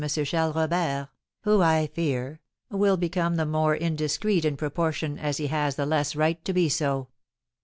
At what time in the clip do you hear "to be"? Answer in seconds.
6.43-6.69